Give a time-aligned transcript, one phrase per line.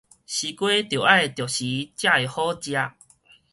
[0.03, 0.17] 西瓜著愛著時
[1.95, 2.73] 才會好食